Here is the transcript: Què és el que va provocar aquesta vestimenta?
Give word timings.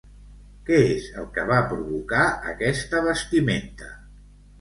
Què 0.67 0.77
és 0.93 1.09
el 1.23 1.27
que 1.35 1.43
va 1.51 1.59
provocar 1.73 2.23
aquesta 2.53 3.03
vestimenta? 3.09 3.91